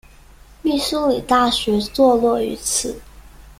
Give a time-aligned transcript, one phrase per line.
[0.63, 2.99] 密苏里大学坐落于此。